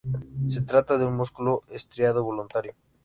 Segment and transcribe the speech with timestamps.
[0.49, 2.73] Se trata de un músculo estriado, voluntario.